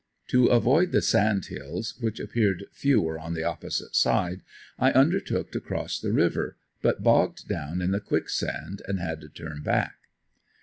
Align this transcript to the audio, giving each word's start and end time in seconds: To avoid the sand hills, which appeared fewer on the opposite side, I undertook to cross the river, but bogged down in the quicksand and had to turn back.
To 0.29 0.47
avoid 0.47 0.91
the 0.93 1.01
sand 1.03 1.45
hills, 1.45 1.93
which 1.99 2.19
appeared 2.19 2.65
fewer 2.71 3.19
on 3.19 3.35
the 3.35 3.43
opposite 3.43 3.95
side, 3.95 4.41
I 4.79 4.91
undertook 4.93 5.51
to 5.51 5.59
cross 5.59 5.99
the 5.99 6.11
river, 6.11 6.57
but 6.81 7.03
bogged 7.03 7.47
down 7.47 7.83
in 7.83 7.91
the 7.91 8.01
quicksand 8.01 8.81
and 8.87 8.99
had 8.99 9.21
to 9.21 9.29
turn 9.29 9.61
back. 9.61 9.97